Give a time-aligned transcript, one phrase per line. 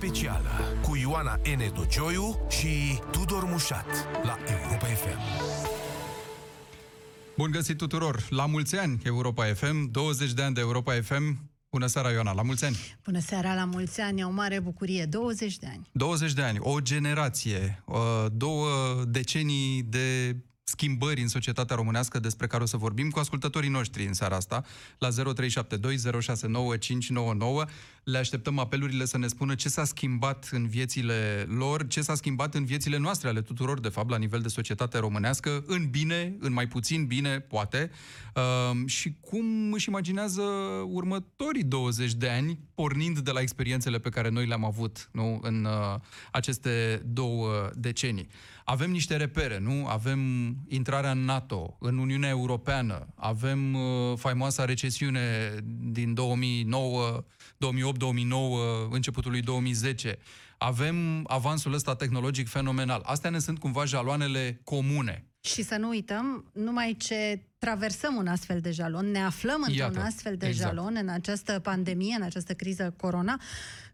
[0.00, 0.50] specială
[0.82, 1.72] cu Ioana N.
[1.74, 3.86] Tocioiu și Tudor Mușat
[4.22, 5.18] la Europa FM.
[7.36, 8.26] Bun găsit tuturor!
[8.30, 11.50] La mulți ani Europa FM, 20 de ani de Europa FM.
[11.70, 12.76] Bună seara, Ioana, la mulți ani!
[13.04, 15.90] Bună seara, la mulți ani, e o mare bucurie, 20 de ani.
[15.92, 17.96] 20 de ani, o generație, uh,
[18.32, 18.68] două
[19.06, 20.36] decenii de
[20.70, 24.64] schimbări în societatea românească despre care o să vorbim cu ascultătorii noștri în seara asta,
[24.98, 25.12] la 0372069599.
[28.04, 32.54] Le așteptăm apelurile să ne spună ce s-a schimbat în viețile lor, ce s-a schimbat
[32.54, 36.52] în viețile noastre, ale tuturor, de fapt, la nivel de societate românească, în bine, în
[36.52, 37.90] mai puțin bine, poate,
[38.34, 40.42] uh, și cum își imaginează
[40.86, 45.64] următorii 20 de ani, pornind de la experiențele pe care noi le-am avut nu, în
[45.64, 46.00] uh,
[46.30, 48.28] aceste două decenii.
[48.70, 49.86] Avem niște repere, nu?
[49.86, 50.20] Avem
[50.68, 55.54] intrarea în NATO, în Uniunea Europeană, avem uh, faimoasa recesiune
[55.92, 60.18] din 2009, 2008-2009, începutul lui 2010.
[60.58, 63.02] Avem avansul ăsta tehnologic fenomenal.
[63.04, 65.24] Astea ne sunt cumva jaloanele comune.
[65.40, 70.36] Și să nu uităm, numai ce traversăm un astfel de jalon, ne aflăm într-un astfel
[70.36, 70.74] de exact.
[70.74, 73.40] jalon în această pandemie, în această criză corona,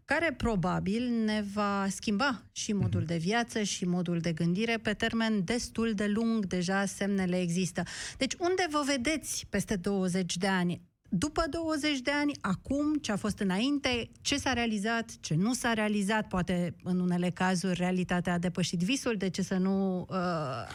[0.07, 3.09] care probabil ne va schimba și modul mhm.
[3.09, 7.83] de viață și modul de gândire pe termen destul de lung, deja semnele există.
[8.17, 10.81] Deci unde vă vedeți peste 20 de ani?
[11.09, 15.73] După 20 de ani, acum, ce a fost înainte, ce s-a realizat, ce nu s-a
[15.73, 20.17] realizat, poate în unele cazuri realitatea a depășit visul, de ce să nu uh,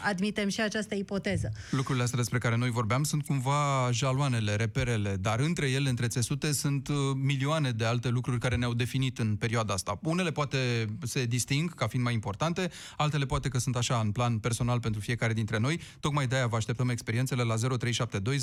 [0.03, 1.51] admitem și această ipoteză.
[1.71, 6.51] Lucrurile astea despre care noi vorbeam sunt cumva jaloanele, reperele, dar între ele, între țesute,
[6.51, 9.99] sunt uh, milioane de alte lucruri care ne-au definit în perioada asta.
[10.03, 10.57] Unele poate
[11.03, 15.01] se disting ca fiind mai importante, altele poate că sunt așa în plan personal pentru
[15.01, 15.79] fiecare dintre noi.
[15.99, 18.37] Tocmai de-aia vă așteptăm experiențele la 0372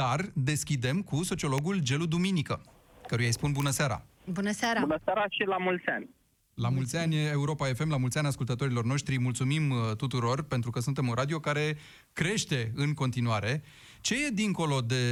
[0.00, 2.60] dar deschidem cu sociologul Gelu Duminică,
[3.06, 4.02] căruia îi spun bună seara.
[4.24, 4.80] Bună seara!
[4.80, 6.08] Bună seara și la mulți ani!
[6.54, 10.80] La mulți ani Europa FM, la mulți ani ascultătorilor noștri, mulțumim uh, tuturor pentru că
[10.80, 11.76] suntem un radio care
[12.12, 13.62] crește în continuare.
[14.00, 15.04] Ce e dincolo de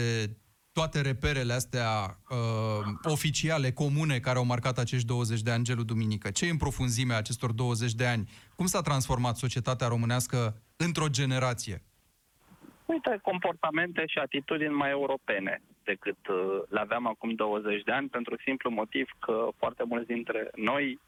[0.73, 2.37] toate reperele astea uh,
[3.03, 6.31] oficiale, comune, care au marcat acești 20 de ani, Gelu Duminică?
[6.31, 8.31] Ce e în profunzimea acestor 20 de ani?
[8.57, 11.83] Cum s-a transformat societatea românească într-o generație?
[12.89, 18.37] Uite, comportamente și atitudini mai europene decât uh, le aveam acum 20 de ani, pentru
[18.45, 20.99] simplu motiv că foarte mulți dintre noi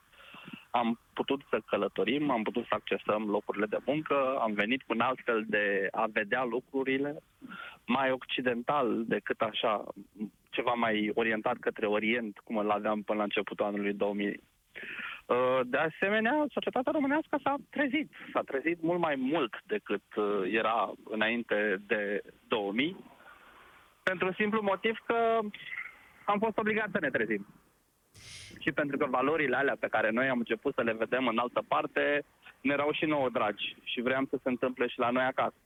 [0.71, 5.01] am putut să călătorim, am putut să accesăm locurile de muncă, am venit cu un
[5.01, 7.17] alt fel de a vedea lucrurile,
[7.87, 9.85] mai occidental decât așa,
[10.51, 14.41] ceva mai orientat către Orient, cum îl aveam până la începutul anului 2000.
[15.31, 18.13] Uh, de asemenea, societatea românească s-a trezit.
[18.33, 22.97] S-a trezit mult mai mult decât uh, era înainte de 2000,
[24.03, 25.39] pentru simplu motiv că
[26.25, 27.47] am fost obligați să ne trezim.
[28.59, 31.63] Și pentru că valorile alea pe care noi am început să le vedem în altă
[31.69, 32.25] parte
[32.61, 35.57] ne erau și nouă dragi și vreau să se întâmple și la noi acasă.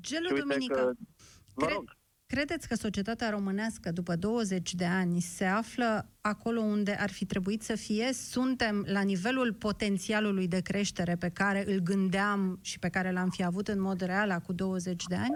[0.00, 0.92] Gelu Duminică, că,
[1.54, 1.96] vă rog.
[2.36, 5.88] Credeți că societatea românească, după 20 de ani, se află
[6.32, 8.12] acolo unde ar fi trebuit să fie?
[8.12, 13.44] Suntem la nivelul potențialului de creștere pe care îl gândeam și pe care l-am fi
[13.44, 15.34] avut în mod real cu 20 de ani?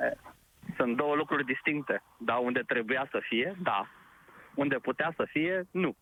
[0.76, 2.02] Sunt două lucruri distincte.
[2.18, 3.88] Da, unde trebuia să fie, da.
[4.54, 5.96] Unde putea să fie, nu.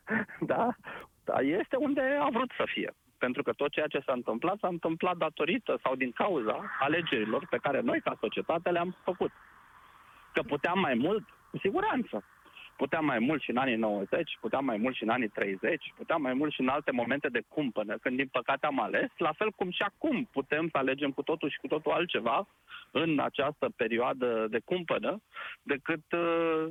[0.52, 0.68] da?
[1.24, 1.36] da?
[1.60, 2.90] Este unde a vrut să fie.
[3.18, 7.62] Pentru că tot ceea ce s-a întâmplat s-a întâmplat datorită sau din cauza alegerilor pe
[7.62, 9.32] care noi, ca societate, le-am făcut.
[10.32, 12.24] Că puteam mai mult, cu siguranță.
[12.76, 16.22] Puteam mai mult și în anii 90, puteam mai mult și în anii 30, puteam
[16.22, 19.50] mai mult și în alte momente de cumpănă, când din păcate am ales, la fel
[19.50, 22.46] cum și acum putem să alegem cu totul și cu totul altceva
[22.90, 25.22] în această perioadă de cumpănă,
[25.62, 26.66] decât uh,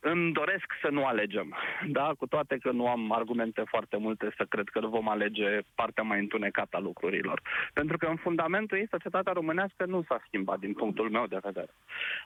[0.00, 1.56] îmi doresc să nu alegem,
[1.88, 2.12] da?
[2.18, 6.18] Cu toate că nu am argumente foarte multe să cred că vom alege partea mai
[6.18, 7.42] întunecată a lucrurilor.
[7.72, 11.74] Pentru că în fundamentul ei, societatea românească nu s-a schimbat din punctul meu de vedere.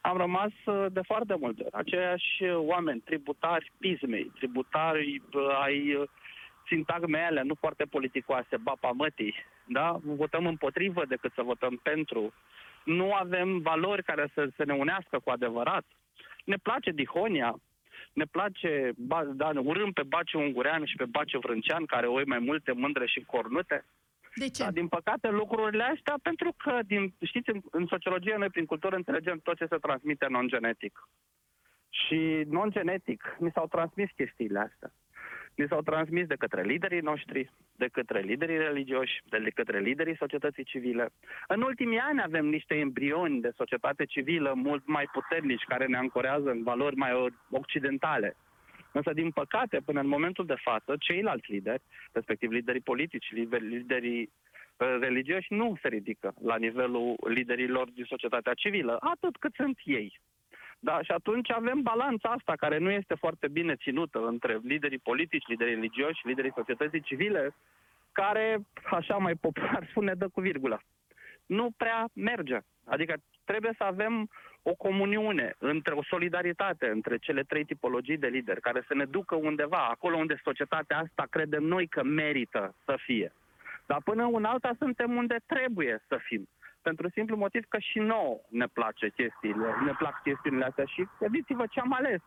[0.00, 6.08] Am rămas uh, de foarte multe ori aceiași oameni, tributari pismei, tributari uh, ai uh,
[6.66, 9.34] sintagme alea, nu foarte politicoase, bapa mătii,
[9.64, 9.96] da?
[10.02, 12.32] Votăm împotrivă decât să votăm pentru.
[12.84, 15.84] Nu avem valori care să, să ne unească cu adevărat
[16.44, 17.60] ne place Dihonia,
[18.12, 18.92] ne place,
[19.32, 23.20] da, urâm pe Baciu Ungurean și pe Baciu Vrâncean, care oi mai multe mândre și
[23.20, 23.84] cornute.
[24.34, 24.62] De ce?
[24.62, 28.96] Da, din păcate, lucrurile astea, pentru că, din, știți, în, în sociologie, noi prin cultură
[28.96, 31.08] înțelegem tot ce se transmite non-genetic.
[31.88, 34.92] Și non-genetic, mi s-au transmis chestiile astea
[35.54, 40.64] ni s-au transmis de către liderii noștri, de către liderii religioși, de către liderii societății
[40.64, 41.08] civile.
[41.48, 46.50] În ultimii ani avem niște embrioni de societate civilă mult mai puternici, care ne ancorează
[46.50, 48.36] în valori mai occidentale.
[48.92, 54.96] Însă, din păcate, până în momentul de față, ceilalți lideri, respectiv liderii politici, liderii uh,
[55.00, 60.20] religioși, nu se ridică la nivelul liderilor din societatea civilă, atât cât sunt ei.
[60.84, 65.46] Da, și atunci avem balanța asta care nu este foarte bine ținută între liderii politici,
[65.46, 67.54] liderii religioși, liderii societății civile,
[68.12, 68.58] care,
[68.90, 70.82] așa mai popular spune, dă cu virgulă.
[71.46, 72.58] Nu prea merge.
[72.84, 73.14] Adică
[73.44, 74.28] trebuie să avem
[74.62, 79.34] o comuniune, între o solidaritate între cele trei tipologii de lideri, care să ne ducă
[79.34, 83.32] undeva, acolo unde societatea asta credem noi că merită să fie.
[83.86, 86.48] Dar până în alta suntem unde trebuie să fim.
[86.88, 91.64] Pentru simplu motiv că și nouă ne place chestiile, ne plac chestiile astea și gândiți-vă
[91.70, 92.20] ce am ales.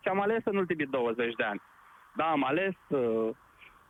[0.00, 1.60] Ce am ales în ultimii 20 de ani.
[2.16, 3.30] Da, am ales uh,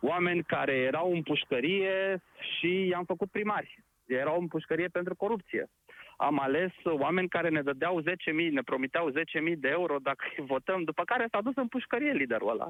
[0.00, 3.84] oameni care erau în pușcărie și i-am făcut primari.
[4.06, 5.70] Erau în pușcărie pentru corupție.
[6.16, 8.06] Am ales oameni care ne dădeau 10.000,
[8.50, 9.14] ne promiteau 10.000
[9.56, 12.68] de euro dacă îi votăm, după care s-a dus în pușcărie liderul ăla.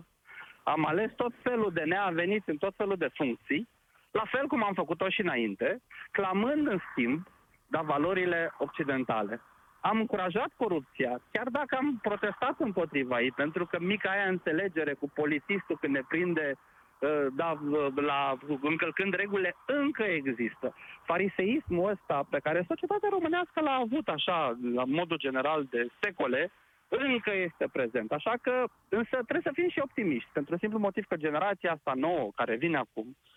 [0.63, 3.69] Am ales tot felul de neaveniți în tot felul de funcții,
[4.13, 7.27] la fel cum am făcut-o și înainte, clamând în schimb
[7.67, 9.41] da, valorile occidentale.
[9.81, 15.11] Am încurajat corupția, chiar dacă am protestat împotriva ei, pentru că mica aia înțelegere cu
[15.15, 17.59] polițistul când ne prinde uh, da,
[17.95, 20.75] la, încălcând regulile, încă există.
[21.05, 26.51] Fariseismul ăsta pe care societatea românească l-a avut așa, la modul general de secole,
[26.89, 28.13] încă este prezent.
[28.13, 32.31] Așa că, însă, trebuie să fim și optimiști, pentru simplu motiv că generația asta nouă,
[32.35, 33.32] care vine acum, uh,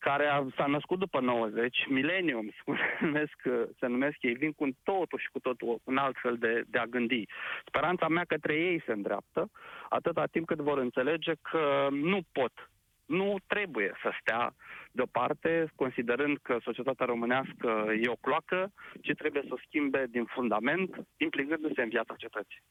[0.00, 3.38] care a, s-a născut după 90, Millennium se numesc,
[3.78, 6.84] se numesc ei, vin cu totul și cu totul un alt fel de, de a
[6.84, 7.24] gândi.
[7.66, 9.50] Speranța mea către ei se îndreaptă,
[9.88, 12.70] atâta timp cât vor înțelege că nu pot,
[13.06, 14.54] nu trebuie să stea
[14.92, 21.06] deoparte, considerând că societatea românească e o cloacă, ci trebuie să o schimbe din fundament,
[21.16, 22.62] implicându-se în viața cetății.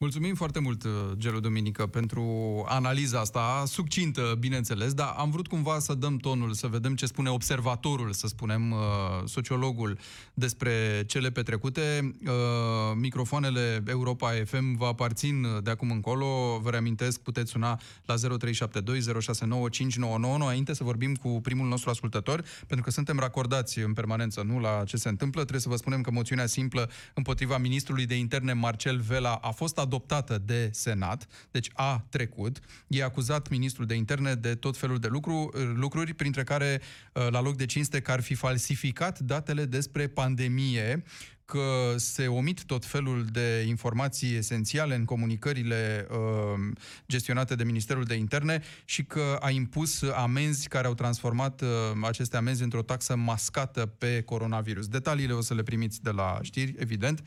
[0.00, 2.24] Mulțumim foarte mult, uh, Gelu Duminică, pentru
[2.68, 7.30] analiza asta, succintă, bineînțeles, dar am vrut cumva să dăm tonul, să vedem ce spune
[7.30, 8.78] observatorul, să spunem, uh,
[9.24, 9.98] sociologul,
[10.34, 12.14] despre cele petrecute.
[12.24, 12.30] Uh,
[12.94, 16.58] microfoanele Europa FM vă aparțin de acum încolo.
[16.62, 18.20] Vă reamintesc, puteți suna la 0372069599
[20.34, 24.82] înainte să vorbim cu primul nostru ascultător, pentru că suntem racordați în permanență, nu la
[24.86, 25.40] ce se întâmplă.
[25.40, 29.78] Trebuie să vă spunem că moțiunea simplă împotriva ministrului de interne Marcel Vela a fost
[29.88, 32.58] adoptată de Senat, deci a trecut.
[32.86, 36.80] E acuzat ministrul de interne de tot felul de lucru, lucruri, printre care,
[37.12, 41.04] uh, la loc de cinste, că ar fi falsificat datele despre pandemie,
[41.44, 46.16] că se omit tot felul de informații esențiale în comunicările uh,
[47.08, 51.68] gestionate de Ministerul de Interne și că a impus amenzi care au transformat uh,
[52.02, 54.88] aceste amenzi într-o taxă mascată pe coronavirus.
[54.88, 57.18] Detaliile o să le primiți de la știri, evident.
[57.18, 57.26] Uh,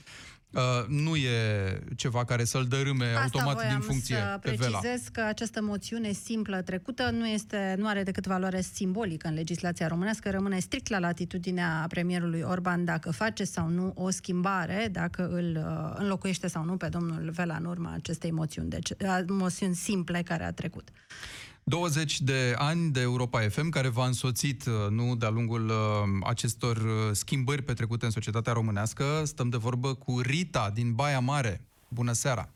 [0.88, 4.78] nu e ceva care să-l dărâme Asta automat din funcție să pe Vela.
[4.78, 9.88] precizez că această moțiune simplă trecută nu, este, nu are decât valoare simbolică în legislația
[9.88, 15.64] românească, rămâne strict la latitudinea premierului Orban dacă face sau nu o schimbare, dacă îl
[15.66, 20.22] uh, înlocuiește sau nu pe domnul Vela în urma acestei moțiuni, deci uh, moțiuni simple
[20.22, 20.90] care a trecut.
[21.72, 25.76] 20 de ani de Europa FM, care v-a însoțit uh, nu de-a lungul uh,
[26.24, 29.04] acestor uh, schimbări petrecute în societatea românească.
[29.24, 31.62] Stăm de vorbă cu Rita din Baia Mare.
[31.88, 32.50] Bună seara!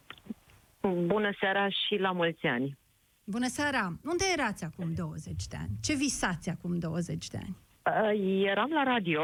[1.05, 2.77] Bună seara și la mulți ani!
[3.23, 3.93] Bună seara!
[4.05, 5.71] Unde erați acum 20 de ani?
[5.81, 7.55] Ce visați acum 20 de ani?
[7.83, 9.21] Uh, eram la radio.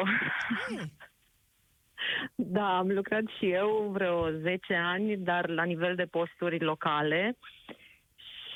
[0.69, 0.91] Ei.
[2.35, 7.37] Da, am lucrat și eu vreo 10 ani, dar la nivel de posturi locale.
[7.37, 7.80] Uh,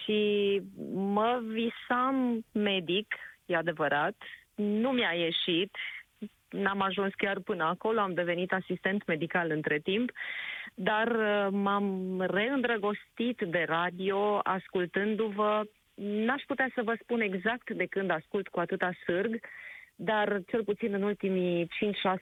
[0.05, 0.61] și
[0.93, 4.15] mă visam medic, e adevărat,
[4.55, 5.75] nu mi-a ieșit,
[6.49, 10.11] n-am ajuns chiar până acolo, am devenit asistent medical între timp,
[10.73, 15.63] dar uh, m-am reîndrăgostit de radio ascultându-vă.
[15.93, 19.39] N-aș putea să vă spun exact de când ascult cu atâta sârg,
[19.95, 21.67] dar cel puțin în ultimii 5-6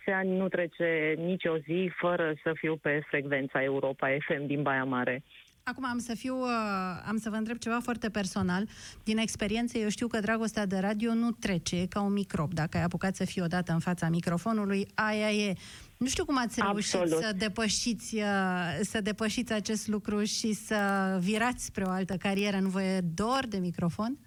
[0.05, 5.23] ani nu trece nicio zi fără să fiu pe frecvența Europa FM din Baia Mare.
[5.65, 6.49] Acum am să fiu, uh,
[7.07, 8.63] am să vă întreb ceva foarte personal.
[9.03, 12.53] Din experiență, eu știu că dragostea de radio nu trece, e ca un microb.
[12.53, 15.53] Dacă ai apucat să fii odată în fața microfonului, aia e.
[15.97, 17.23] Nu știu cum ați reușit Absolut.
[17.23, 18.23] să depășiți, uh,
[18.81, 20.77] să depășiți acest lucru și să
[21.21, 22.57] virați spre o altă carieră.
[22.59, 24.17] Nu vă e dor de microfon?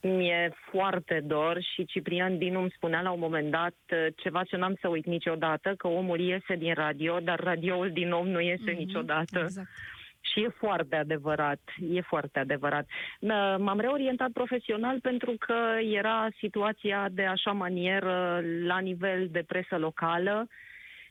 [0.00, 4.56] Mi-e foarte dor și Ciprian Dinu îmi spunea la un moment dat uh, ceva ce
[4.56, 8.72] n-am să uit niciodată, că omul iese din radio, dar radioul din om nu iese
[8.72, 9.38] mm-hmm, niciodată.
[9.38, 9.68] Exact.
[10.34, 11.60] Și e foarte adevărat,
[11.90, 12.86] e foarte adevărat.
[13.58, 15.54] M-am reorientat profesional pentru că
[15.92, 20.46] era situația de așa manieră la nivel de presă locală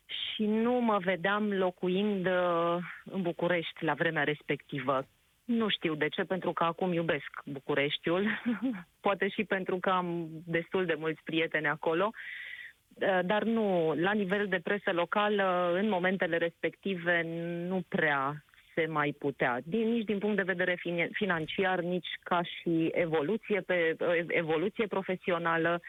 [0.06, 5.08] și nu mă vedeam locuind uh, în București la vremea respectivă.
[5.46, 8.42] Nu știu de ce, pentru că acum iubesc Bucureștiul,
[9.06, 14.48] poate și pentru că am destul de mulți prieteni acolo, uh, dar nu, la nivel
[14.48, 17.24] de presă locală, în momentele respective,
[17.68, 18.44] nu prea
[18.76, 20.80] se mai putea, din, nici din punct de vedere
[21.12, 23.96] financiar, nici ca și evoluție, pe,
[24.28, 25.82] evoluție profesională.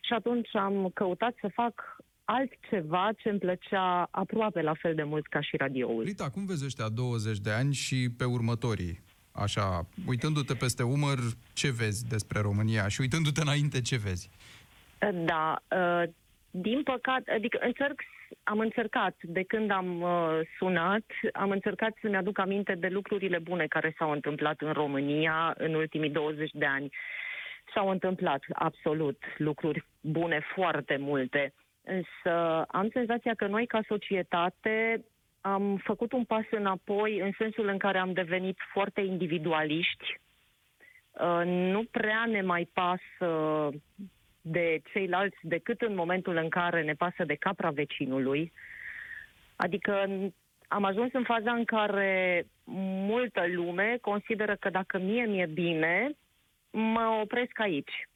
[0.00, 5.26] Și atunci am căutat să fac altceva ce îmi plăcea aproape la fel de mult
[5.26, 6.04] ca și radioul.
[6.04, 9.00] Rita, cum vezi ăștia 20 de ani și pe următorii?
[9.32, 11.18] Așa, uitându-te peste umăr,
[11.52, 12.88] ce vezi despre România?
[12.88, 14.30] Și uitându-te înainte, ce vezi?
[15.24, 16.08] Da, uh,
[16.50, 18.00] din păcate, adică încerc,
[18.42, 23.66] am încercat, de când am uh, sunat, am încercat să-mi aduc aminte de lucrurile bune
[23.66, 26.90] care s-au întâmplat în România în ultimii 20 de ani.
[27.74, 31.54] S-au întâmplat absolut lucruri bune, foarte multe.
[31.84, 35.04] Însă am senzația că noi, ca societate,
[35.40, 40.20] am făcut un pas înapoi în sensul în care am devenit foarte individualiști.
[41.10, 43.68] Uh, nu prea ne mai pasă
[44.42, 48.52] de ceilalți decât în momentul în care ne pasă de capra vecinului.
[49.56, 50.08] Adică
[50.68, 52.46] am ajuns în faza în care
[53.06, 56.10] multă lume consideră că dacă mie mi-e bine,
[56.70, 58.08] mă opresc aici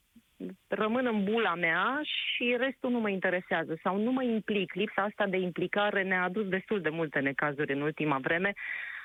[0.69, 4.75] rămân în bula mea și restul nu mă interesează sau nu mă implic.
[4.75, 8.53] Lipsa asta de implicare ne-a adus destul de multe necazuri în ultima vreme.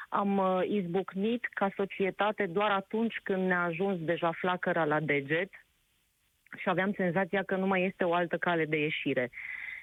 [0.10, 5.50] Am uh, izbucnit ca societate doar atunci când ne-a ajuns deja flacăra la deget
[6.58, 9.30] și aveam senzația că nu mai este o altă cale de ieșire.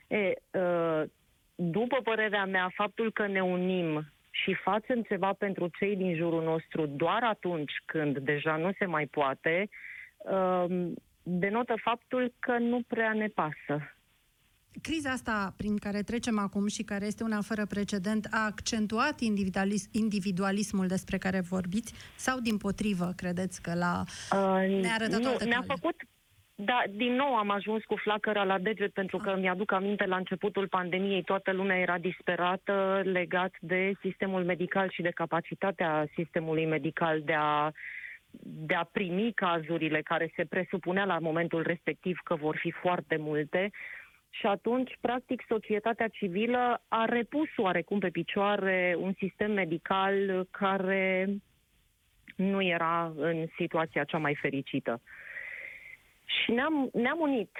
[0.06, 1.02] E, uh,
[1.54, 6.87] după părerea mea, faptul că ne unim și facem ceva pentru cei din jurul nostru
[6.87, 9.68] doar atunci când deja nu se mai poate,
[10.16, 10.87] uh,
[11.22, 13.92] denotă faptul că nu prea ne pasă.
[14.82, 19.88] Criza asta prin care trecem acum și care este una fără precedent a accentuat individualis-
[19.92, 25.64] individualismul despre care vorbiți sau din potrivă credeți că la uh, ne-a arătat nu, ne-a
[25.66, 25.96] făcut
[26.60, 29.36] da, din nou am ajuns cu flacăra la deget pentru că ah.
[29.40, 35.10] mi-aduc aminte la începutul pandemiei toată lumea era disperată legat de sistemul medical și de
[35.10, 37.70] capacitatea sistemului medical de a
[38.40, 43.70] de a primi cazurile care se presupunea la momentul respectiv că vor fi foarte multe.
[44.30, 51.28] Și atunci, practic, societatea civilă a repus oarecum pe picioare un sistem medical care
[52.36, 55.00] nu era în situația cea mai fericită.
[56.49, 57.50] Și ne-am, ne-am unit.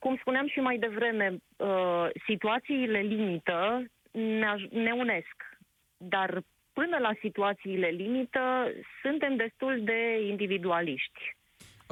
[0.00, 5.58] Cum spuneam și mai devreme, uh, situațiile limită ne, ne unesc.
[5.96, 11.36] Dar până la situațiile limită, suntem destul de individualiști.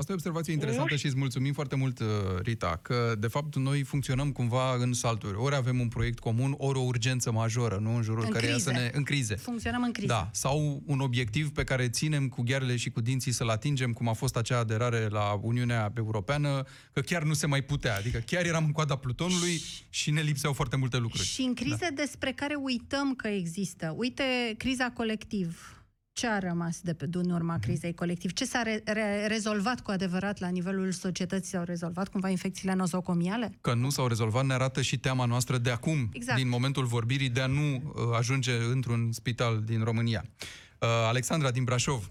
[0.02, 2.06] Asta e o observație interesantă și îți mulțumim foarte mult, uh,
[2.42, 5.36] Rita, că de fapt noi funcționăm cumva în salturi.
[5.36, 8.90] Ori avem un proiect comun, ori o urgență majoră, nu în jurul care să ne...
[8.92, 9.34] În crize.
[9.34, 10.06] Funcționăm în crize.
[10.06, 14.08] Da, sau un obiectiv pe care ținem cu ghearele și cu dinții să-l atingem, cum
[14.08, 17.96] a fost acea aderare la Uniunea Europeană, că chiar nu se mai putea.
[17.96, 21.26] Adică chiar eram în coada Plutonului și ne lipseau foarte multe lucruri.
[21.26, 22.02] Și în crize da.
[22.02, 23.94] despre care uităm că există.
[23.96, 24.24] Uite,
[24.56, 25.81] criza colectiv
[26.12, 27.62] ce a rămas de pe în urma mhm.
[27.62, 28.32] crizei colectiv?
[28.32, 31.50] Ce s-a re- re- rezolvat cu adevărat la nivelul societății?
[31.50, 33.50] S-au rezolvat cumva infecțiile nozocomiale?
[33.60, 36.38] Că nu s-au rezolvat ne arată și teama noastră de acum, exact.
[36.38, 37.82] din momentul vorbirii, de a nu uh,
[38.16, 40.22] ajunge într-un spital din România.
[40.24, 42.10] Uh, Alexandra din Brașov.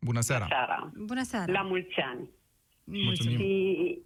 [0.00, 0.44] Bună seara!
[0.44, 0.90] Bună seara!
[1.06, 1.52] Bună seara!
[1.52, 2.30] La mulți ani!
[2.84, 3.36] Mulțumim!
[3.36, 3.98] Și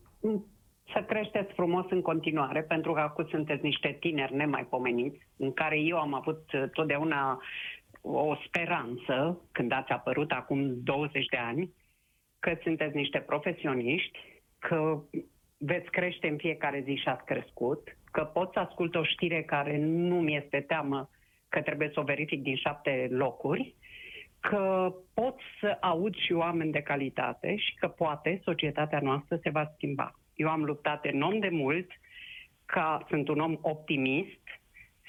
[0.92, 5.98] să creșteți frumos în continuare, pentru că acum sunteți niște tineri nemaipomeniți, în care eu
[5.98, 7.40] am avut uh, totdeauna
[8.00, 11.72] o speranță când ați apărut acum 20 de ani
[12.38, 14.18] că sunteți niște profesioniști,
[14.58, 15.02] că
[15.58, 19.78] veți crește în fiecare zi și ați crescut, că pot să ascult o știre care
[19.78, 21.10] nu mi este teamă
[21.48, 23.74] că trebuie să o verific din șapte locuri,
[24.40, 29.70] că pot să aud și oameni de calitate și că poate societatea noastră se va
[29.74, 30.14] schimba.
[30.34, 31.90] Eu am luptat enorm de mult,
[32.66, 34.39] ca sunt un om optimist,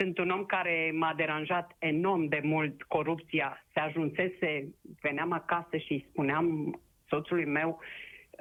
[0.01, 3.65] sunt un om care m-a deranjat enorm de mult corupția.
[3.73, 7.79] Se ajunsese, veneam acasă și spuneam soțului meu,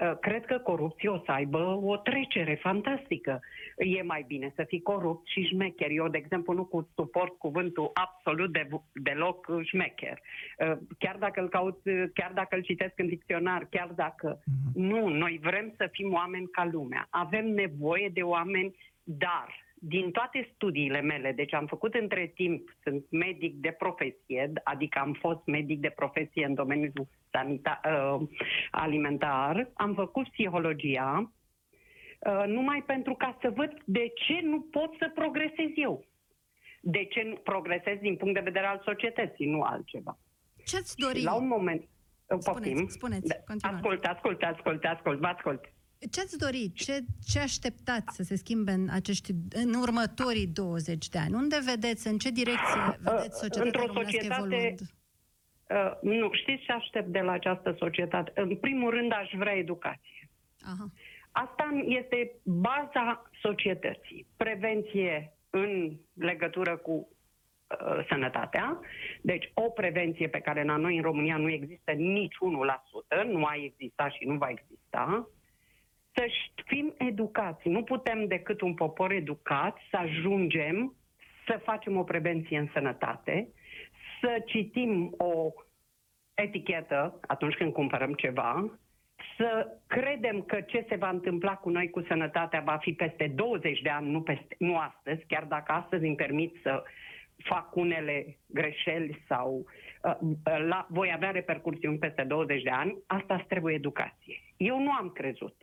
[0.01, 3.41] ă, cred că corupția o să aibă o trecere fantastică.
[3.77, 5.91] E mai bine să fii corupt și șmecher.
[5.91, 10.19] Eu, de exemplu, nu cu suport cuvântul absolut de, deloc șmecher.
[10.61, 11.81] Ă, chiar dacă îl caut,
[12.15, 14.39] chiar dacă îl citesc în dicționar, chiar dacă...
[14.39, 14.73] Mm-hmm.
[14.75, 17.07] Nu, noi vrem să fim oameni ca lumea.
[17.11, 23.05] Avem nevoie de oameni, dar din toate studiile mele, deci am făcut între timp, sunt
[23.11, 28.29] medic de profesie, adică am fost medic de profesie în domeniul sanitar, uh,
[28.71, 31.33] alimentar, am făcut psihologia,
[32.19, 36.05] uh, numai pentru ca să văd de ce nu pot să progresez eu.
[36.81, 40.19] De ce nu progresez din punct de vedere al societății, nu altceva.
[40.65, 41.23] Ce-ți dori?
[41.23, 41.89] La un moment...
[42.27, 42.89] Spuneți, Poftim.
[42.89, 43.77] spuneți, Da, continuați.
[43.77, 45.73] Ascult, ascult, ascult, ascult, vă ascult.
[46.11, 46.73] Ce-ți dori?
[46.75, 51.35] Ce, ce așteptați să se schimbe în, acești, în următorii 20 de ani?
[51.35, 54.81] Unde vedeți, în ce direcție vedeți societatea într-o românească societate- evoluând?
[55.71, 58.33] Uh, nu, știți ce aștept de la această societate?
[58.35, 60.29] În primul rând aș vrea educație.
[60.61, 60.91] Aha.
[61.31, 64.27] Asta este baza societății.
[64.37, 68.81] Prevenție în legătură cu uh, sănătatea.
[69.23, 72.35] Deci o prevenție pe care la noi în România nu există nici
[73.23, 75.29] 1%, nu a existat și nu va exista.
[76.13, 76.27] Să
[76.67, 77.69] fim educați.
[77.69, 80.95] Nu putem decât un popor educat să ajungem
[81.47, 83.49] să facem o prevenție în sănătate,
[84.21, 85.53] să citim o
[86.35, 88.79] etichetă atunci când cumpărăm ceva,
[89.37, 93.81] să credem că ce se va întâmpla cu noi cu sănătatea va fi peste 20
[93.81, 96.83] de ani, nu, peste, nu astăzi, chiar dacă astăzi îmi permit să
[97.37, 99.65] fac unele greșeli sau
[100.03, 104.41] uh, la, voi avea repercursiuni peste 20 de ani, asta îți trebuie educație.
[104.57, 105.57] Eu nu am crezut.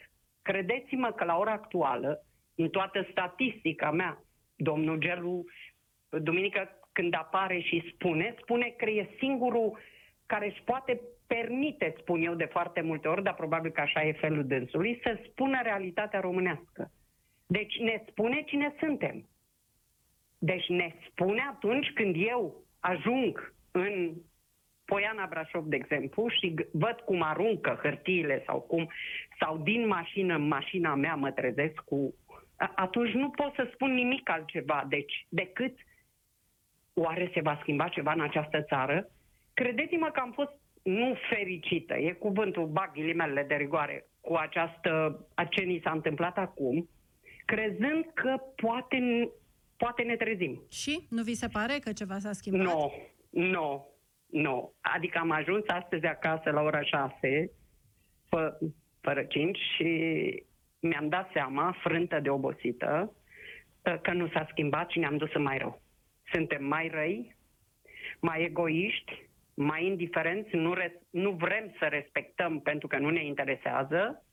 [0.48, 2.26] Credeți-mă că la ora actuală,
[2.56, 4.24] în toată statistica mea,
[4.56, 5.46] domnul Gelu,
[6.10, 9.78] duminică când apare și spune, spune că e singurul
[10.26, 14.12] care își poate permite, spun eu de foarte multe ori, dar probabil că așa e
[14.12, 16.92] felul dânsului, să spună realitatea românească.
[17.48, 19.28] Deci ne spune cine suntem.
[20.38, 24.14] Deci ne spune atunci când eu ajung în
[24.92, 28.90] Poiana Brașov, de exemplu, și g- văd cum aruncă hârtiile sau cum,
[29.40, 32.14] sau din mașină în mașina mea mă trezesc cu...
[32.56, 35.76] a- Atunci nu pot să spun nimic altceva, deci, decât
[36.94, 39.10] oare se va schimba ceva în această țară?
[39.54, 40.52] Credeți-mă că am fost
[40.84, 46.38] nu fericită, e cuvântul, bag ghilimele de rigoare, cu această, a ce ni s-a întâmplat
[46.38, 46.90] acum,
[47.46, 49.30] crezând că poate,
[49.78, 50.62] poate ne trezim.
[50.72, 51.08] Și?
[51.10, 52.62] Nu vi se pare că ceva s-a schimbat?
[52.66, 52.92] Nu,
[53.30, 53.88] nu,
[54.32, 54.74] nu.
[54.82, 57.52] Adică am ajuns astăzi acasă la ora 6,
[58.30, 58.58] fă,
[59.02, 59.90] fără 5 și
[60.80, 63.16] mi-am dat seama, frântă de obosită,
[64.02, 65.82] că nu s-a schimbat și ne-am dus în mai rău.
[66.32, 67.36] Suntem mai răi,
[68.20, 74.26] mai egoiști, mai indiferenți, nu, res- nu vrem să respectăm pentru că nu ne interesează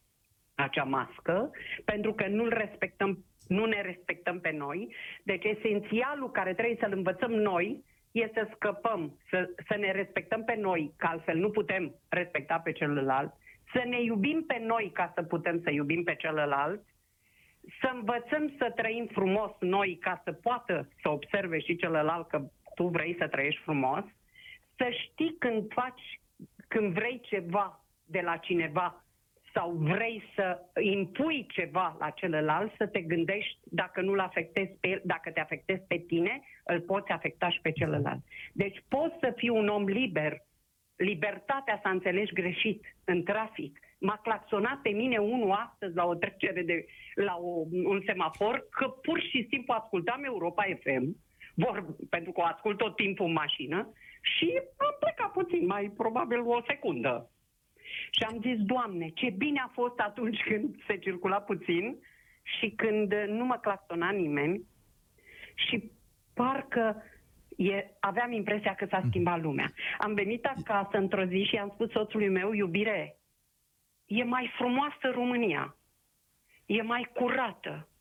[0.54, 1.50] acea mască,
[1.84, 4.94] pentru că nu respectăm, nu ne respectăm pe noi.
[5.22, 10.54] Deci esențialul care trebuie să-l învățăm noi este să scăpăm, să, să ne respectăm pe
[10.54, 13.32] noi, că altfel nu putem respecta pe celălalt,
[13.72, 16.82] să ne iubim pe noi ca să putem să iubim pe celălalt,
[17.80, 22.42] să învățăm să trăim frumos noi ca să poată să observe și celălalt că
[22.74, 24.04] tu vrei să trăiești frumos,
[24.76, 26.20] să știi când faci,
[26.68, 29.04] când vrei ceva de la cineva
[29.54, 35.00] sau vrei să impui ceva la celălalt, să te gândești dacă nu-l afectezi pe el,
[35.04, 38.22] dacă te afectezi pe tine, îl poți afecta și pe celălalt.
[38.52, 40.42] Deci poți să fii un om liber,
[40.96, 43.78] libertatea să înțelegi greșit în trafic.
[43.98, 48.88] M-a claxonat pe mine unul astăzi la o trecere de, la o, un semafor că
[48.88, 51.16] pur și simplu ascultam Europa FM,
[51.54, 56.40] vor, pentru că o ascult tot timpul în mașină și am plecat puțin, mai probabil
[56.40, 57.28] o secundă.
[58.10, 61.96] Și am zis, Doamne, ce bine a fost atunci când se circula puțin
[62.42, 64.62] și când nu mă claxona nimeni
[65.54, 65.90] și
[66.34, 67.02] parcă
[67.56, 69.72] e, aveam impresia că s-a schimbat lumea.
[69.98, 73.16] Am venit acasă într-o zi și am spus soțului meu, iubire,
[74.06, 75.76] e mai frumoasă România,
[76.66, 77.93] e mai curată, Mm,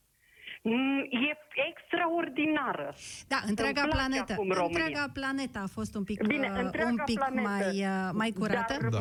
[1.10, 1.38] e
[1.70, 2.94] extraordinară.
[3.28, 4.34] Da, întreaga Îmi place planetă.
[4.34, 4.84] acum România.
[4.84, 7.42] Întreaga planetă a fost un pic, Bine, uh, întreaga un pic planetă.
[7.50, 8.78] mai, uh, mai curată.
[8.82, 8.98] Dar Da.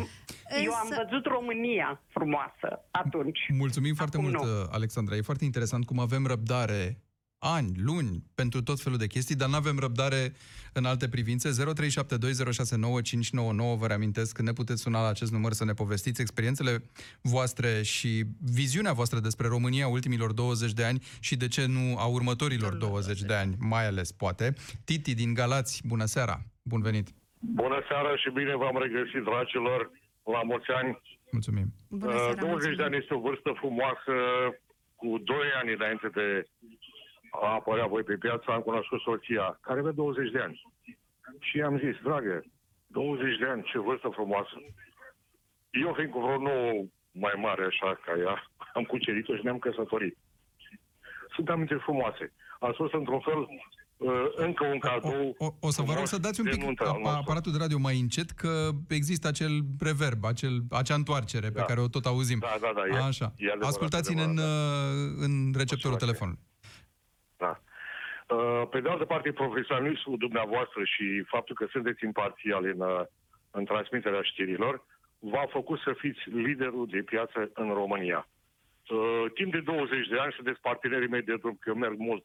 [0.62, 3.38] eu am Însă- văzut România frumoasă atunci.
[3.58, 4.50] Mulțumim foarte Acum mult, nu.
[4.60, 5.16] uh, Alexandra.
[5.16, 6.98] E foarte interesant cum avem răbdare
[7.44, 10.32] ani, luni, pentru tot felul de chestii, dar nu avem răbdare
[10.72, 11.50] în alte privințe.
[11.50, 11.54] 0372069599,
[13.78, 16.82] vă reamintesc că ne puteți suna la acest număr să ne povestiți experiențele
[17.22, 22.06] voastre și viziunea voastră despre România ultimilor 20 de ani și de ce nu a
[22.06, 24.54] următorilor 20 de ani, mai ales, poate.
[24.84, 26.40] Titi din Galați, bună seara!
[26.62, 27.08] Bun venit!
[27.38, 29.90] Bună seara și bine v-am regăsit, dragilor,
[30.34, 30.98] la mulți ani.
[31.30, 31.68] Mulțumim!
[31.88, 32.82] Bună Uh, seara, 20 de mulțumim.
[32.86, 34.14] ani este o vârstă frumoasă.
[35.00, 36.26] Cu 2 ani înainte de
[37.40, 40.62] a apărea voi pe piață, am cunoscut soția, care avea 20 de ani.
[41.40, 42.36] Și am zis, dragă,
[42.86, 44.56] 20 de ani, ce vârstă frumoasă.
[45.84, 46.72] Eu fiind cu vreo nouă
[47.24, 48.36] mai mare așa ca ea,
[48.78, 50.16] am cucerit-o și ne-am căsătorit.
[51.34, 52.32] Sunt aminte frumoase.
[52.60, 53.40] A fost într-un fel
[53.96, 56.52] uh, încă un cadou O, o, o să vă rog frumos să dați un de
[56.52, 57.18] pic nuntă al a- nostru.
[57.20, 61.64] aparatul de radio mai încet, că există acel reverb, acel, acea întoarcere pe Da.
[61.64, 62.38] care o tot auzim.
[62.38, 63.32] Da, da, da, e- Așa.
[63.36, 66.40] e adevărat, Ascultați-ne în, adevărat, uh, în receptorul Așa, telefonului.
[68.32, 68.38] Da.
[68.38, 73.00] Uh, Pe de altă parte, profesionismul dumneavoastră și faptul că sunteți imparțiali în, uh,
[73.50, 74.84] în transmiterea știrilor,
[75.18, 78.28] v-a făcut să fiți liderul de piață în România.
[78.88, 82.24] Uh, timp de 20 de ani sunteți partenerii mei de drum, că eu merg mult.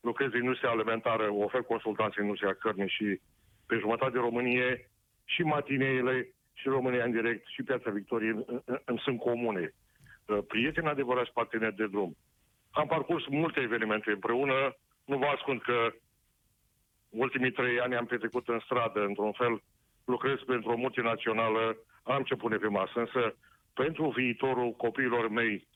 [0.00, 3.20] Lucrez în industria alimentară, ofer consultanțe în industria cărnii și
[3.66, 4.90] pe jumătate de Românie
[5.24, 8.44] și matineile și România în direct și Piața Victoriei
[8.84, 9.74] îmi sunt comune.
[10.26, 12.16] Uh, prieteni adevărați parteneri de drum.
[12.70, 15.78] Am parcurs multe evenimente împreună, nu vă ascund că
[17.08, 19.62] ultimii trei ani am petrecut în stradă, într-un fel,
[20.04, 23.36] lucrez pentru o multinațională, am ce pune pe masă, însă
[23.74, 25.68] pentru viitorul copiilor mei,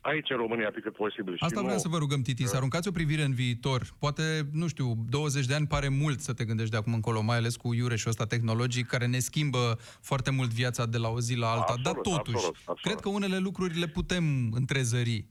[0.00, 1.36] aici în România pe cât posibil.
[1.38, 1.80] Asta vreau nu...
[1.80, 3.82] să vă rugăm, Titi, să aruncați o privire în viitor.
[3.98, 4.22] Poate,
[4.52, 7.56] nu știu, 20 de ani pare mult să te gândești de acum încolo, mai ales
[7.56, 11.50] cu iureșul ăsta tehnologic, care ne schimbă foarte mult viața de la o zi la
[11.50, 11.74] alta.
[11.76, 12.80] Absolut, Dar totuși, absolut, absolut.
[12.82, 15.26] cred că unele lucruri le putem întrezări.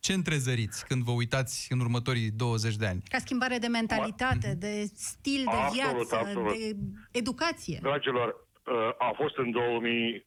[0.00, 3.02] Ce întrezăriți când vă uitați în următorii 20 de ani?
[3.08, 6.52] Ca schimbare de mentalitate, de stil de absolut, viață, absolut.
[6.52, 6.76] de
[7.18, 7.78] educație.
[7.82, 10.24] Dragilor, uh, a fost în 2000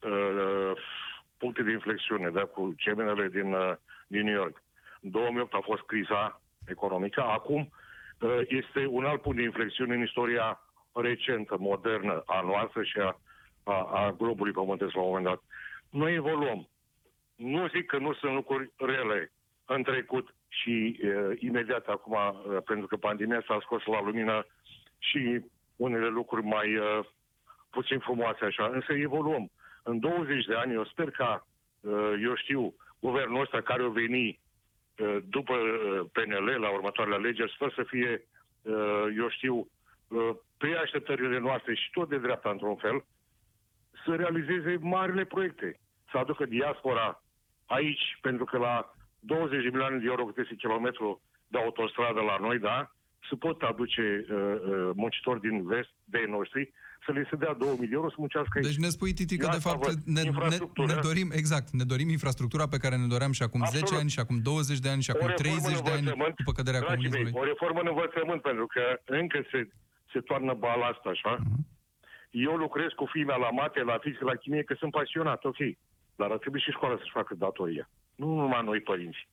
[1.37, 3.73] puncte de inflexiune, da, cu cemenele din, uh,
[4.07, 4.63] din New York.
[5.01, 7.21] În 2008 a fost criza economică.
[7.21, 7.61] Acum
[8.19, 13.19] uh, este un alt punct de inflexiune în istoria recentă, modernă, a noastră și a,
[13.63, 15.41] a, a globului pământesc la un moment dat.
[15.89, 16.69] Noi evoluăm.
[17.35, 19.31] Nu zic că nu sunt lucruri rele
[19.73, 24.45] în trecut și uh, imediat acum, uh, pentru că pandemia s-a scos la lumină
[24.97, 25.41] și
[25.75, 26.99] unele lucruri mai uh,
[27.69, 29.51] puțin frumoase așa, însă evoluăm.
[29.83, 31.47] În 20 de ani, eu sper ca,
[31.79, 34.39] uh, eu știu, guvernul ăsta care o veni
[34.97, 38.27] uh, după uh, PNL la următoarele alegeri, sper să fie,
[39.17, 39.67] eu știu,
[40.57, 43.05] pe așteptările noastre și tot de dreapta într-un fel,
[44.05, 45.79] să realizeze marile proiecte,
[46.11, 47.23] să aducă diaspora
[47.65, 48.93] aici, pentru că la
[49.25, 52.77] 20 de milioane de euro cât este kilometru de autostradă la noi, da,
[53.29, 56.71] se pot aduce uh, uh, muncitori din vest, de noștri,
[57.05, 58.65] să le se dea 2000 de euro să muncească aici.
[58.65, 60.57] Deci ne spui, Titi, că de fapt ne, ne,
[60.91, 63.87] ne dorim, exact, ne dorim infrastructura pe care ne doream și acum Absolut.
[63.87, 66.05] 10 ani, și acum 20 de ani, și acum 30 de ani,
[66.41, 67.31] după căderea comunismului.
[67.31, 69.59] Mei, o reformă în învățământ, pentru că încă se,
[70.11, 71.33] se toarnă bala asta, așa.
[71.39, 71.61] Uh-huh.
[72.31, 75.61] Eu lucrez cu fiimea la mate, la fizică, la chimie, că sunt pasionat, ok.
[76.15, 77.89] Dar ar trebui și școala să-și facă datoria.
[78.15, 79.27] Nu numai noi părinți.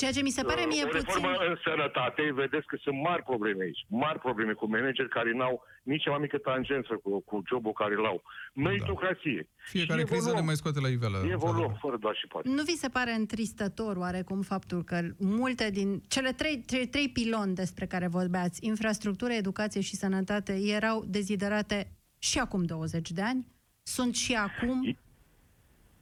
[0.00, 1.24] Ceea ce mi se pare mie o puțin...
[1.48, 3.86] în sănătate, vedeți că sunt mari probleme aici.
[3.88, 7.94] Mari probleme cu manageri care n-au nici cea mai mică tangență cu, cu jobul care
[7.94, 8.22] l-au.
[8.54, 9.48] Meritocrație.
[9.48, 9.62] Da.
[9.64, 11.18] Fiecare criză ne mai scoate la iveală.
[11.30, 12.48] Evoluăm, fără doar și poate.
[12.48, 17.54] Nu vi se pare întristător oarecum faptul că multe din cele trei, trei, trei piloni
[17.54, 23.46] despre care vorbeați, infrastructură, educație și sănătate, erau deziderate și acum 20 de ani?
[23.82, 24.96] Sunt și acum?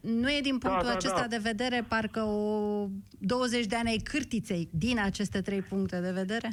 [0.06, 1.26] Nu e din punctul da, da, acesta da.
[1.26, 2.86] de vedere parcă o
[3.18, 6.48] 20 de ani ai cârtiței din aceste trei puncte de vedere?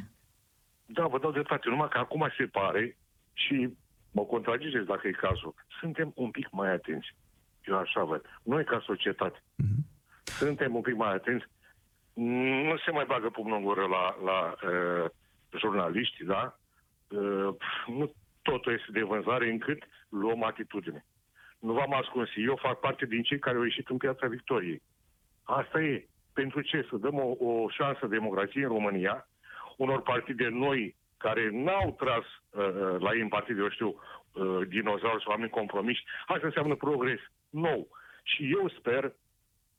[0.86, 1.70] Da, vă dau dreptate.
[1.70, 2.98] Numai că acum se pare
[3.34, 3.70] și
[4.12, 5.54] mă contraziceți dacă e cazul.
[5.80, 7.16] Suntem un pic mai atenți.
[7.66, 8.26] Eu așa văd.
[8.44, 9.82] Noi ca societate uh-huh.
[10.24, 11.46] suntem un pic mai atenți.
[12.68, 15.10] Nu se mai bagă pumnul în gură la, la uh,
[15.60, 16.60] jurnaliști, da?
[17.08, 17.56] Uh,
[17.88, 21.06] nu totul este de vânzare încât luăm atitudine.
[21.68, 22.30] Nu v-am ascuns.
[22.36, 24.82] Eu fac parte din cei care au ieșit în piața Victoriei.
[25.44, 26.08] Asta e.
[26.34, 26.88] Pentru ce?
[26.90, 29.28] Să dăm o, o șansă democrației în România,
[29.78, 34.68] unor partide noi care n-au tras uh, uh, la ei în partide, eu știu, uh,
[34.68, 37.88] dinozauri sau oameni compromiși, asta înseamnă progres nou.
[38.24, 39.14] Și eu sper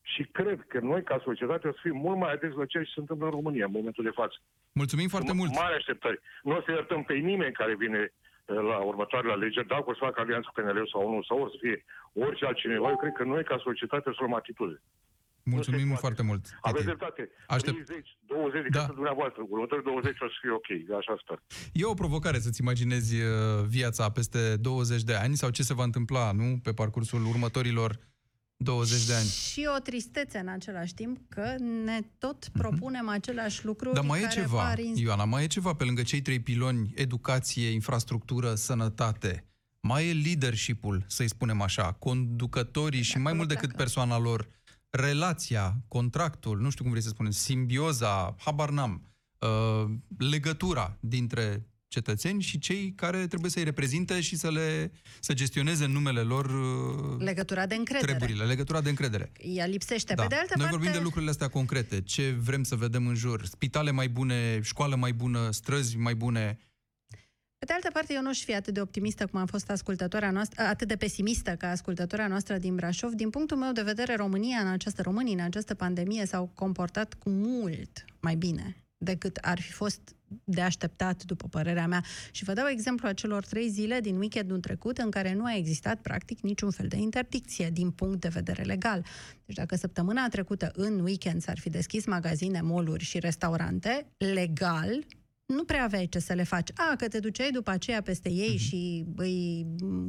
[0.03, 2.95] și cred că noi, ca societate, o să fim mult mai atenți la ceea ce
[2.95, 4.37] se întâmplă în România în momentul de față.
[4.73, 5.51] Mulțumim foarte M- mult!
[5.55, 6.21] Mare așteptări.
[6.43, 8.13] Nu o să iertăm pe nimeni care vine
[8.45, 11.57] la următoarele alegeri, dacă o să facă alianță cu PNL sau unul, sau o să
[11.61, 14.83] fie orice altcineva, eu cred că noi, ca societate, să luăm atitudine.
[15.45, 16.59] Mulțumim foarte mult.
[16.61, 17.31] Aveți dreptate.
[17.47, 17.85] Aștept...
[17.85, 18.85] 30, 20 de da.
[18.95, 19.43] dumneavoastră.
[19.49, 20.99] Următorii 20 o să fie ok.
[20.99, 21.39] Așa sper.
[21.73, 23.29] E o provocare să-ți imaginezi uh,
[23.69, 26.59] viața peste 20 de ani sau ce se va întâmpla, nu?
[26.63, 27.99] Pe parcursul următorilor
[28.65, 29.29] 20 de ani.
[29.29, 32.59] Și o tristețe în același timp că ne tot mhm.
[32.59, 33.15] propunem uh-huh.
[33.15, 33.93] același lucru.
[33.93, 34.79] Dar mai e ceva, par...
[34.79, 39.45] Ioana, mai e ceva pe lângă cei trei piloni, educație, infrastructură, sănătate.
[39.81, 44.49] Mai e leadership-ul, să-i spunem așa, conducătorii de și mai mult decât persoana lor,
[44.91, 52.43] relația, contractul, nu știu cum vrei să spunem, simbioza, habar n-am, uh, legătura dintre cetățeni
[52.43, 57.25] și cei care trebuie să-i reprezinte și să le să gestioneze în numele lor uh,
[57.25, 58.13] legătura de încredere.
[58.13, 59.33] Treburile, legătura de încredere.
[59.41, 60.15] Ea lipsește.
[60.15, 60.23] Da.
[60.23, 60.77] Pe de altă Noi parte...
[60.77, 62.03] vorbim de lucrurile astea concrete.
[62.03, 63.47] Ce vrem să vedem în jur?
[63.47, 66.59] Spitale mai bune, școală mai bună, străzi mai bune.
[67.59, 70.31] Pe de altă parte, eu nu aș fi atât de optimistă cum a fost ascultătoarea
[70.31, 73.13] noastră, atât de pesimistă ca ascultătoarea noastră din Brașov.
[73.13, 77.31] Din punctul meu de vedere, România în această România, în această pandemie s-au comportat cu
[77.31, 80.01] mult mai bine decât ar fi fost
[80.45, 82.05] de așteptat, după părerea mea.
[82.31, 86.01] Și vă dau exemplu acelor trei zile din weekendul trecut în care nu a existat
[86.01, 89.05] practic niciun fel de interdicție din punct de vedere legal.
[89.47, 95.05] Deci dacă săptămâna trecută în weekend s-ar fi deschis magazine, moluri și restaurante, legal,
[95.47, 96.71] nu prea aveai ce să le faci.
[96.75, 98.61] A, că te duceai după aceea peste ei uh-huh.
[98.61, 99.67] și îi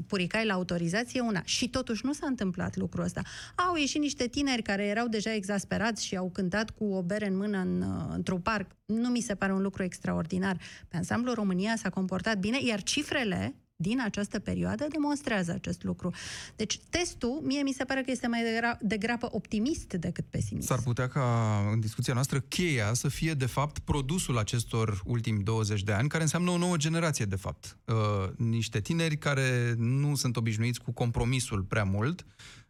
[0.07, 1.41] puricai la autorizație una.
[1.45, 3.21] Și totuși nu s-a întâmplat lucrul ăsta.
[3.55, 7.37] Au ieșit niște tineri care erau deja exasperați și au cântat cu o bere în
[7.37, 8.71] mână în, într-un parc.
[8.85, 10.57] Nu mi se pare un lucru extraordinar.
[10.87, 16.13] Pe ansamblu România s-a comportat bine, iar cifrele din această perioadă demonstrează acest lucru.
[16.55, 18.41] Deci testul, mie mi se pare că este mai
[18.81, 20.67] degrabă optimist decât pesimist.
[20.67, 25.83] S-ar putea ca în discuția noastră cheia să fie de fapt produsul acestor ultimi 20
[25.83, 27.77] de ani, care înseamnă o nouă generație de fapt.
[27.85, 27.95] Uh,
[28.37, 32.25] niște tineri care nu sunt obișnuiți cu compromisul prea mult,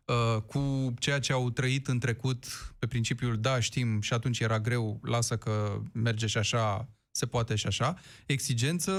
[0.05, 2.45] uh, cu ceea ce au trăit în trecut
[2.79, 7.55] pe principiul da, știm și atunci era greu, lasă că merge și așa se poate
[7.55, 7.95] și așa.
[8.25, 8.91] Exigență,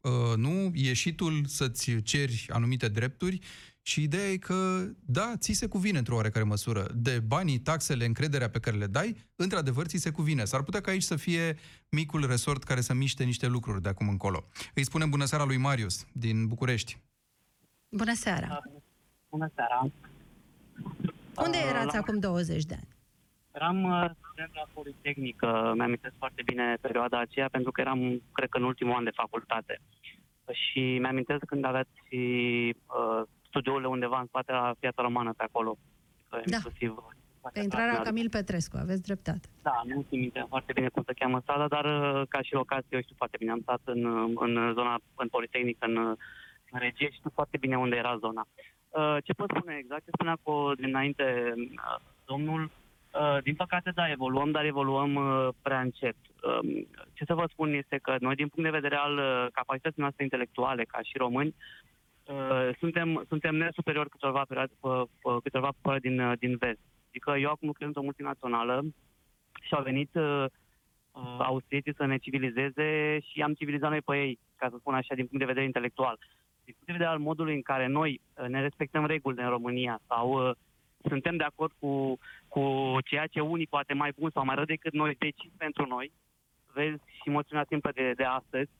[0.00, 3.38] uh, nu, ieșitul să-ți ceri anumite drepturi
[3.82, 6.86] și ideea e că, da, ți se cuvine într-o oarecare măsură.
[6.94, 10.44] De banii, taxele, încrederea pe care le dai, într-adevăr ți se cuvine.
[10.44, 14.08] S-ar putea ca aici să fie micul resort care să miște niște lucruri de acum
[14.08, 14.44] încolo.
[14.74, 16.98] Îi spunem bună seara lui Marius, din București.
[17.88, 18.62] Bună seara!
[19.30, 19.90] Bună seara!
[21.36, 22.00] Unde erați la...
[22.00, 22.95] acum 20 de ani?
[23.58, 28.58] Eram uh, student la Politehnică, mi-am foarte bine perioada aceea, pentru că eram, cred că,
[28.58, 29.80] în ultimul an de facultate.
[30.52, 35.78] Și mi-am când aveați uh, studiourile undeva în spate la Piața Romană, pe acolo.
[36.30, 36.38] Da.
[36.46, 36.94] Inclusiv
[37.52, 39.48] pe intrarea Camil Petrescu, aveți dreptate.
[39.62, 42.96] Da, nu țin minte foarte bine cum se cheamă sala, dar uh, ca și locație
[42.96, 43.50] eu știu foarte bine.
[43.50, 45.96] Am stat în, în zona, în Politehnică, în,
[46.70, 48.46] în regie și știu foarte bine unde era zona.
[48.88, 50.04] Uh, ce pot spune exact?
[50.04, 52.85] Ce spunea cu dinainte uh, domnul, Uh,
[53.42, 56.16] din păcate, da, evoluăm, dar evoluăm uh, prea încet.
[56.42, 60.00] Um, ce să vă spun este că noi, din punct de vedere al uh, capacității
[60.00, 61.54] noastre intelectuale, ca și români,
[62.78, 64.72] suntem, suntem nesuperiori câteva perioade,
[65.42, 66.78] câteva perioade din, din vest.
[67.08, 68.82] Adică eu acum lucrez într-o multinațională
[69.62, 70.10] și au venit
[71.38, 75.26] austriecii să ne civilizeze și am civilizat noi pe ei, ca să spun așa, din
[75.26, 76.18] punct de vedere intelectual.
[76.64, 80.56] Din punct de vedere al modului în care noi ne respectăm regulile în România sau
[81.08, 84.92] suntem de acord cu, cu ceea ce unii poate mai bun sau mai rău decât
[84.92, 86.12] noi decid pentru noi.
[86.72, 88.70] Vezi și moțiunea simplă de, de astăzi,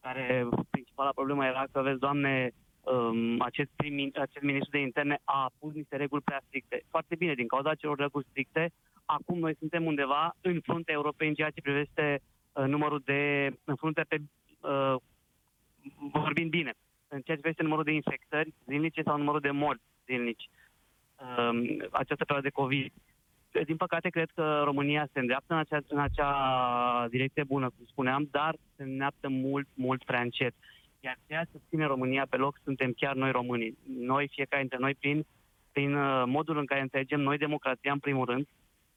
[0.00, 5.50] care principala problemă era că, vezi, Doamne, um, acest, prim, acest ministru de interne a
[5.58, 6.82] pus niște reguli prea stricte.
[6.88, 8.72] Foarte bine, din cauza celor reguli stricte,
[9.04, 12.20] acum noi suntem undeva în fruntea Europei în ceea ce privește
[12.52, 14.18] uh, numărul de, în fruntea pe,
[14.60, 14.94] uh,
[16.12, 16.72] vorbind bine,
[17.08, 20.48] în ceea ce privește numărul de infectări zilnice sau numărul de morți zilnici.
[21.18, 22.92] Um, această perioadă de COVID.
[23.64, 28.28] Din păcate, cred că România se îndreaptă în acea, în acea direcție bună, cum spuneam,
[28.30, 30.54] dar se îndreaptă mult, mult prea încet.
[31.00, 33.78] Iar ceea ce ține România pe loc suntem chiar noi românii.
[33.98, 35.26] Noi, fiecare dintre noi, prin,
[35.72, 38.46] prin uh, modul în care înțelegem noi democrația, în primul rând,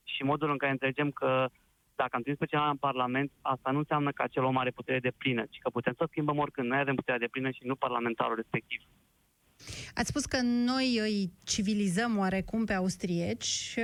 [0.03, 1.49] și modul în care înțelegem că
[1.95, 4.99] dacă am trimis pe cineva în Parlament, asta nu înseamnă că acel om are putere
[4.99, 6.67] de plină, ci că putem să schimbăm oricând.
[6.67, 8.81] Noi avem puterea de plină și nu parlamentarul respectiv.
[9.93, 13.77] Ați spus că noi îi civilizăm oarecum pe austrieci.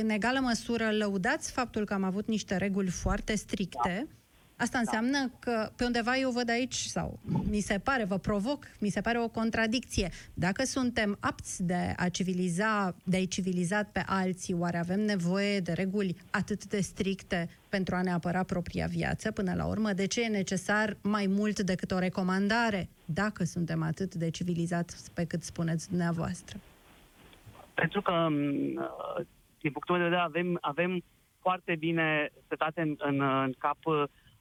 [0.00, 4.06] În egală măsură lăudați faptul că am avut niște reguli foarte stricte.
[4.08, 4.14] Da
[4.58, 7.18] Asta înseamnă că pe undeva eu văd aici, sau
[7.50, 10.10] mi se pare, vă provoc, mi se pare o contradicție.
[10.34, 15.72] Dacă suntem apți de a civiliza, de a-i civiliza pe alții, oare avem nevoie de
[15.72, 19.92] reguli atât de stricte pentru a ne apăra propria viață până la urmă?
[19.92, 25.24] De ce e necesar mai mult decât o recomandare, dacă suntem atât de civilizați pe
[25.24, 26.58] cât spuneți dumneavoastră?
[27.74, 28.26] Pentru că,
[29.60, 31.02] din punctul meu de vedere, avem, avem
[31.40, 33.78] foarte bine setate în, în, în cap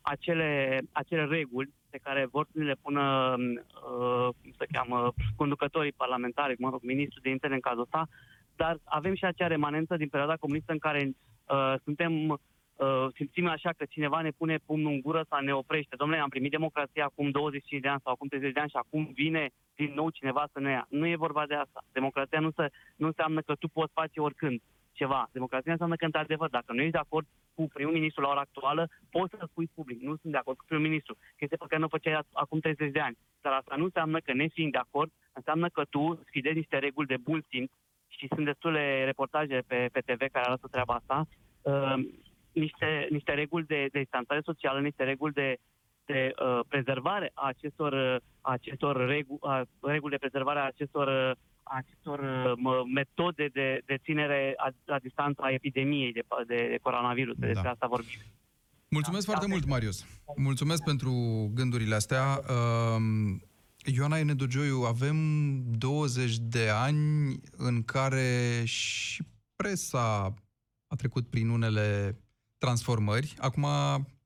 [0.06, 6.56] acele, acele reguli pe care vor să le pună, uh, cum se cheamă, conducătorii parlamentari,
[6.60, 8.08] mă rog, ministrul de interne în cazul ăsta,
[8.56, 13.70] dar avem și acea remanență din perioada comunistă în care uh, suntem, uh, simțim așa
[13.78, 15.96] că cineva ne pune pumnul în gură sau ne oprește.
[15.96, 19.12] Domnule, am primit democrația acum 25 de ani sau acum 30 de ani și acum
[19.14, 20.86] vine din nou cineva să ne ia.
[20.90, 21.84] Nu e vorba de asta.
[21.92, 24.62] Democrația nu, se, nu înseamnă că tu poți face oricând
[24.96, 25.30] ceva.
[25.32, 28.88] Democrația înseamnă că, într-adevăr, dacă nu ești de acord cu primul ministru la ora actuală,
[29.10, 30.02] poți să spui public.
[30.02, 31.18] Nu sunt de acord cu primul ministru.
[31.38, 33.18] Chestia pe care nu o făceai acum 30 de ani.
[33.42, 37.18] Dar asta nu înseamnă că, nefiind de acord, înseamnă că tu sfidezi niște reguli de
[37.18, 37.72] bun simț
[38.08, 41.28] și sunt destule reportaje pe, pe TV care arată treaba asta,
[41.62, 41.98] uh,
[42.52, 45.58] niște, niște reguli de, de distanțare socială, niște reguli de,
[46.06, 51.38] de uh, prezervare a acestor, uh, acestor regu, uh, reguli de prezervare a acestor uh,
[51.66, 57.36] acestor uh, metode de, de ținere a, la distanță a epidemiei de, de, de coronavirus.
[57.38, 57.48] Da.
[57.48, 58.20] Despre asta vorbim.
[58.90, 60.06] Mulțumesc da, foarte da, mult, Marius.
[60.36, 61.12] Mulțumesc pentru
[61.54, 62.40] gândurile astea.
[62.40, 63.36] Uh,
[63.96, 65.18] Ioana Enedogioiu, avem
[65.78, 69.24] 20 de ani în care și
[69.56, 70.34] presa
[70.88, 72.20] a trecut prin unele
[72.58, 73.34] transformări.
[73.38, 73.66] Acum,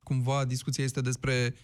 [0.04, 1.56] cumva, discuția este despre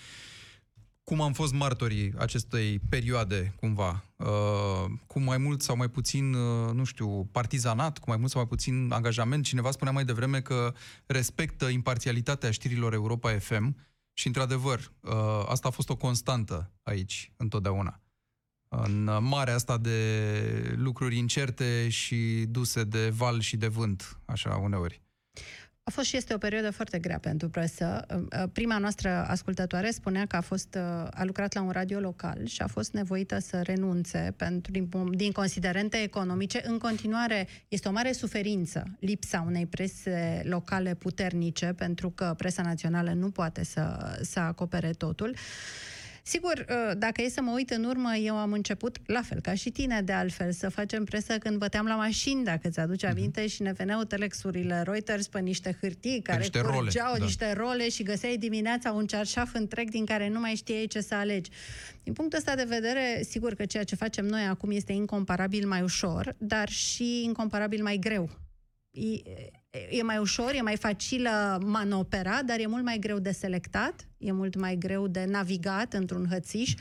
[1.06, 6.74] cum am fost martorii acestei perioade, cumva, uh, cu mai mult sau mai puțin, uh,
[6.74, 9.44] nu știu, partizanat, cu mai mult sau mai puțin angajament.
[9.44, 10.74] Cineva spunea mai devreme că
[11.06, 13.78] respectă imparțialitatea știrilor Europa FM
[14.13, 15.12] și, într-adevăr, uh,
[15.48, 18.00] asta a fost o constantă aici, întotdeauna.
[18.68, 25.05] În marea asta de lucruri incerte și duse de val și de vânt, așa, uneori.
[25.88, 28.06] A fost și este o perioadă foarte grea pentru presă.
[28.54, 30.76] Prima noastră ascultătoare spunea că a, fost,
[31.12, 35.32] a lucrat la un radio local și a fost nevoită să renunțe pentru, din, din
[35.32, 36.62] considerente economice.
[36.63, 43.12] În continuare, este o mare suferință lipsa unei prese locale puternice, pentru că presa națională
[43.13, 45.30] nu poate să, să acopere totul.
[45.30, 45.95] Uh,
[46.28, 49.54] Sigur, uh, dacă e să mă uit în urmă, eu am început, la fel ca
[49.54, 53.16] și tine de altfel, să facem presă când băteam la mașini, dacă ți-aduce mhm.
[53.16, 53.50] aminte, mm-hmm.
[53.50, 57.26] și ne veneau telexurile Reuters pe niște hârtii care niște curgeau role, da.
[57.26, 61.16] niște role și găseai dimineața un cearșaf întreg din care nu mai știai ce să
[61.16, 61.50] alegi.
[62.04, 65.82] Din punctul ăsta de vedere, sigur că ceea ce facem noi acum este incomparabil mai
[65.82, 68.30] ușor, dar și incomparabil mai greu.
[68.92, 69.02] E,
[69.90, 74.32] e mai ușor, e mai facilă manopera, dar e mult mai greu de selectat, e
[74.32, 76.74] mult mai greu de navigat într-un hățiș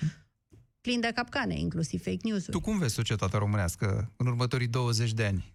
[0.80, 2.50] plin de capcane, inclusiv fake news-uri.
[2.50, 5.54] Tu cum vezi societatea românească în următorii 20 de ani?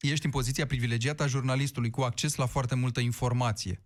[0.00, 3.82] Ești în poziția privilegiată a jurnalistului cu acces la foarte multă informație.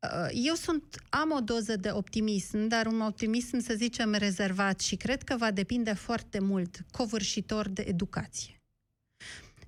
[0.00, 4.96] Uh, eu sunt, am o doză de optimism, dar un optimism, să zicem, rezervat și
[4.96, 8.57] cred că va depinde foarte mult, covârșitor de educație.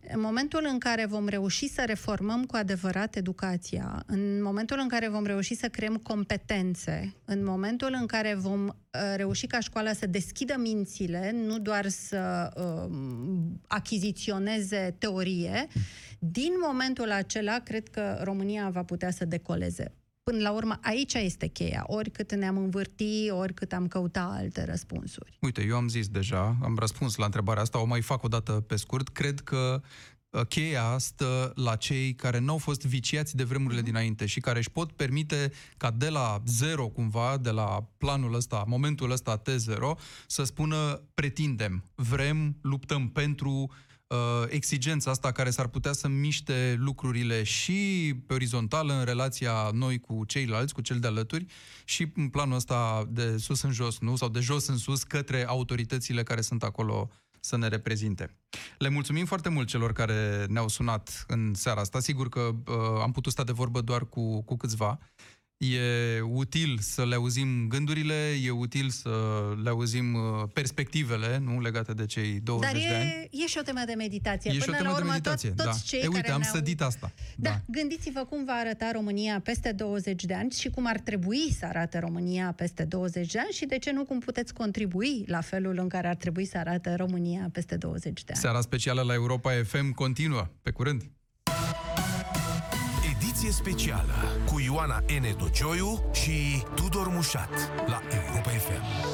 [0.09, 5.09] În momentul în care vom reuși să reformăm cu adevărat educația, în momentul în care
[5.09, 8.75] vom reuși să creăm competențe, în momentul în care vom uh,
[9.17, 12.93] reuși ca școala să deschidă mințile, nu doar să uh,
[13.67, 15.67] achiziționeze teorie,
[16.19, 19.93] din momentul acela cred că România va putea să decoleze.
[20.31, 21.85] Până la urmă, aici este cheia.
[21.87, 25.39] Oricât ne-am învârti, oricât am căuta alte răspunsuri.
[25.41, 28.53] Uite, eu am zis deja, am răspuns la întrebarea asta, o mai fac o dată
[28.53, 29.09] pe scurt.
[29.09, 29.83] Cred că
[30.31, 33.85] uh, cheia stă la cei care nu au fost viciați de vremurile mm-hmm.
[33.85, 38.65] dinainte și care își pot permite ca de la zero, cumva, de la planul ăsta,
[38.67, 43.71] momentul ăsta T0, să spună pretindem, vrem, luptăm pentru,
[44.11, 50.01] uh, exigența asta care s-ar putea să miște lucrurile și pe orizontală în relația noi
[50.01, 51.47] cu ceilalți, cu cel de alături,
[51.85, 54.17] și în planul ăsta de sus în jos, nu?
[54.17, 58.37] Sau de jos în sus către autoritățile care sunt acolo să ne reprezinte.
[58.79, 62.01] Le mulțumim foarte mult celor care ne-au sunat în seara asta.
[62.01, 64.99] Sigur că uh, am putut sta de vorbă doar cu, cu câțiva.
[65.61, 69.11] E util să le auzim gândurile, e util să
[69.63, 70.21] le auzim uh,
[70.53, 73.29] perspectivele, nu legate de cei 20 Dar de ani.
[73.31, 74.51] e și o temă de meditație.
[74.51, 75.83] E Până și o temă la urmă, de meditație, tot, toți da.
[75.85, 76.55] cei e, uite, care am ne-au...
[76.55, 77.13] sădit asta.
[77.37, 81.53] Da, da, gândiți-vă cum va arăta România peste 20 de ani și cum ar trebui
[81.59, 85.41] să arate România peste 20 de ani și de ce nu cum puteți contribui la
[85.41, 88.41] felul în care ar trebui să arate România peste 20 de ani.
[88.41, 90.47] Seara specială la Europa FM continuă.
[90.63, 91.03] Pe curând!
[93.43, 94.15] Ediție specială
[94.47, 95.37] cu Ioana N.
[95.37, 97.51] Tocioiu și Tudor Mușat
[97.87, 99.10] la Europa FM.